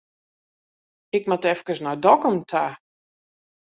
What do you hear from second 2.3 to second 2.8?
ta.